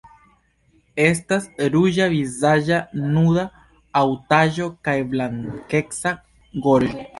Estas 1.01 1.43
ruĝa 1.75 2.07
vizaĝa 2.13 2.79
nuda 3.03 3.45
haŭtaĵo 4.01 4.73
kaj 4.89 4.99
blankeca 5.15 6.19
gorĝo. 6.69 7.09